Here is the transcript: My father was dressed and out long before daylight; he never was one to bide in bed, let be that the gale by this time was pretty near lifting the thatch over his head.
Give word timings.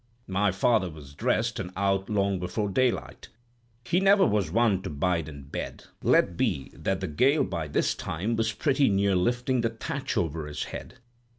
My 0.25 0.51
father 0.51 0.89
was 0.89 1.13
dressed 1.13 1.59
and 1.59 1.71
out 1.77 2.09
long 2.09 2.39
before 2.39 2.69
daylight; 2.69 3.27
he 3.85 3.99
never 3.99 4.25
was 4.25 4.49
one 4.49 4.81
to 4.81 4.89
bide 4.89 5.29
in 5.29 5.43
bed, 5.43 5.83
let 6.01 6.35
be 6.35 6.71
that 6.73 7.01
the 7.01 7.07
gale 7.07 7.43
by 7.43 7.67
this 7.67 7.93
time 7.93 8.35
was 8.35 8.51
pretty 8.51 8.89
near 8.89 9.15
lifting 9.15 9.61
the 9.61 9.69
thatch 9.69 10.17
over 10.17 10.47
his 10.47 10.63
head. 10.63 10.95